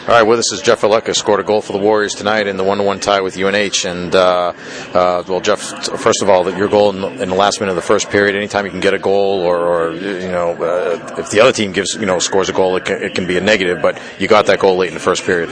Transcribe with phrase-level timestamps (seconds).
[0.00, 2.56] All right, with us is Jeff Aleka, scored a goal for the Warriors tonight in
[2.56, 3.84] the one-to-one tie with UNH.
[3.84, 4.54] And uh,
[4.94, 7.76] uh, well, Jeff, first of all, your goal in the, in the, last minute of
[7.76, 8.34] the first period.
[8.34, 11.72] Anytime you can get a goal, or, or you know, uh, if the other team
[11.72, 13.82] gives you know scores a goal, it can, it can be a negative.
[13.82, 15.50] But you got that goal late in the first period.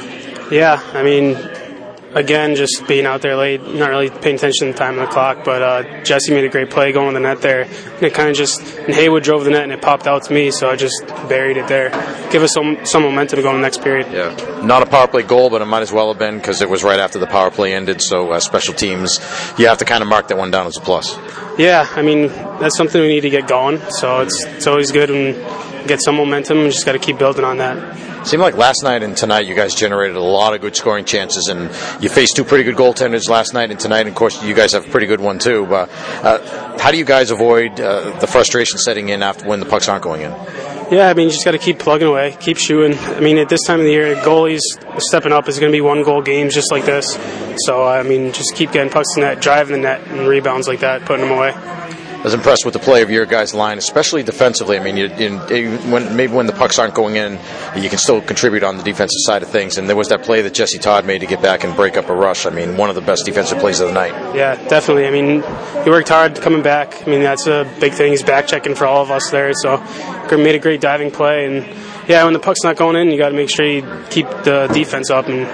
[0.50, 1.34] Yeah, I mean,
[2.14, 5.10] again, just being out there late, not really paying attention to the time on the
[5.10, 5.44] clock.
[5.44, 7.62] But uh, Jesse made a great play going to the net there.
[7.62, 10.32] And it kind of just, and Haywood drove the net and it popped out to
[10.32, 11.90] me, so I just buried it there.
[12.30, 14.06] Give us some, some momentum to go the next period.
[14.12, 14.64] Yeah.
[14.64, 16.82] Not a power play goal, but it might as well have been because it was
[16.84, 18.00] right after the power play ended.
[18.02, 19.18] So uh, special teams,
[19.58, 21.16] you have to kind of mark that one down as a plus.
[21.58, 22.28] Yeah, I mean,
[22.60, 23.80] that's something we need to get going.
[23.90, 25.34] So it's, it's always good when
[25.88, 29.02] get some momentum and just got to keep building on that seemed like last night
[29.02, 31.62] and tonight you guys generated a lot of good scoring chances, and
[32.02, 34.00] you faced two pretty good goaltenders last night and tonight.
[34.00, 35.66] And of course, you guys have a pretty good one too.
[35.66, 35.88] But
[36.22, 39.88] uh, how do you guys avoid uh, the frustration setting in after when the pucks
[39.88, 40.30] aren't going in?
[40.90, 42.98] Yeah, I mean, you just got to keep plugging away, keep shooting.
[42.98, 44.60] I mean, at this time of the year, goalies
[44.98, 47.18] stepping up is going to be one goal games just like this.
[47.66, 50.66] So, I mean, just keep getting pucks in the net, driving the net, and rebounds
[50.66, 51.52] like that, putting them away.
[52.18, 54.76] I was impressed with the play of your guys' line, especially defensively.
[54.76, 57.38] I mean, you, you, when, maybe when the pucks aren't going in,
[57.76, 59.78] you can still contribute on the defensive side of things.
[59.78, 62.08] And there was that play that Jesse Todd made to get back and break up
[62.08, 62.44] a rush.
[62.44, 64.34] I mean, one of the best defensive plays of the night.
[64.34, 65.06] Yeah, definitely.
[65.06, 65.42] I mean,
[65.84, 67.06] he worked hard coming back.
[67.06, 68.10] I mean, that's a big thing.
[68.10, 69.52] He's back checking for all of us there.
[69.54, 69.76] So,
[70.32, 71.46] made a great diving play.
[71.46, 74.26] And yeah, when the puck's not going in, you got to make sure you keep
[74.42, 75.46] the defense up and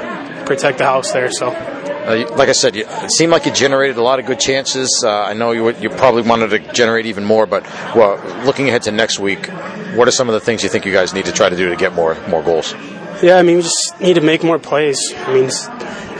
[0.46, 1.30] protect the house there.
[1.30, 1.82] So.
[2.04, 5.02] Uh, like I said, you, it seemed like you generated a lot of good chances.
[5.04, 7.62] Uh, I know you, you probably wanted to generate even more, but
[7.96, 9.46] well, looking ahead to next week,
[9.94, 11.70] what are some of the things you think you guys need to try to do
[11.70, 12.74] to get more more goals?
[13.22, 15.00] Yeah, I mean, we just need to make more plays.
[15.16, 15.48] I mean,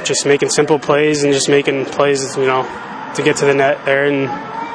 [0.04, 2.62] just making simple plays and just making plays, you know,
[3.14, 4.22] to get to the net there, and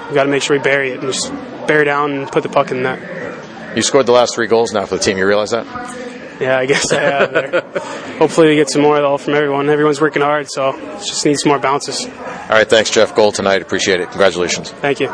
[0.10, 1.32] we got to make sure we bury it and just
[1.68, 3.76] bear down and put the puck in the net.
[3.76, 5.18] You scored the last three goals now for the team.
[5.18, 5.66] You realize that?
[6.40, 7.62] Yeah, I guess I have there.
[8.18, 9.70] Hopefully, we get some more though from everyone.
[9.70, 12.06] Everyone's working hard, so just need some more bounces.
[12.06, 12.12] All
[12.50, 13.16] right, thanks, Jeff.
[13.16, 13.62] Goal tonight.
[13.62, 14.10] Appreciate it.
[14.10, 14.72] Congratulations.
[14.72, 15.10] Thank you.